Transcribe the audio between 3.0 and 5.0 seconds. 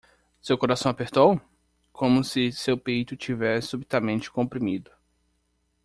tivesse subitamente comprimido.